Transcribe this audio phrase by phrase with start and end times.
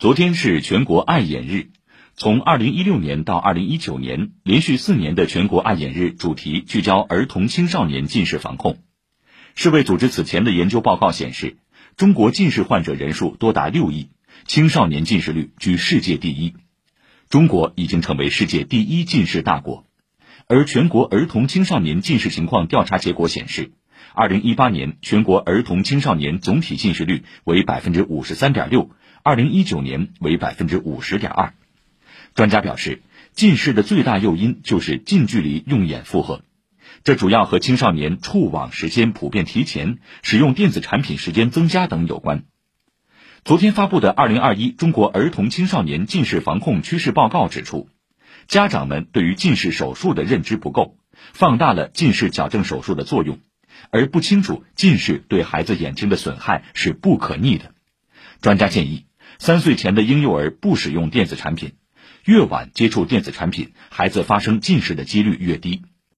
[0.00, 1.72] 昨天是全国爱眼日，
[2.16, 8.78] 从二零一六年到二零一九年，连续四年的全国爱眼日主题聚焦儿童青少年近视防控。
[9.54, 11.58] 世卫组织此前的研究报告显示，
[11.98, 14.08] 中国近视患者人数多达六亿，
[14.46, 16.54] 青少年近视率居世界第一，
[17.28, 19.84] 中国已经成为世界第一近视大国。
[20.46, 23.72] 而全国儿童青少年近视情况调查结果显示，
[24.14, 28.90] 二零一八年全国儿童青少年总体近视率为百分之五十三点六。
[29.22, 31.52] 二零一九年为百分之五十点二，
[32.34, 36.42] 专家表示，近视的最大诱因就是近距离用眼负荷，
[37.04, 42.44] 这主要和青少年触网时间普遍提前、使用电子产品时间增加等有关。
[43.44, 47.90] 昨天发布的《二零二一中国儿童青少年近视防控趋势报告》指出，
[48.48, 50.96] 家长们对于近视手术的认知不够，
[51.34, 53.38] 放大了近视矫正手术的作用，
[53.90, 57.74] 而不清楚近视对孩子眼睛的损害是不可逆的。
[58.40, 59.04] 专家建议。
[59.38, 61.72] 三岁前的婴幼儿不使用电子产品，
[62.24, 65.82] 越晚接触电子产品，孩子发生近视的几率越低。